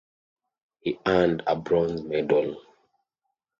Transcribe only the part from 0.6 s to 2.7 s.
He earned a bronze medal.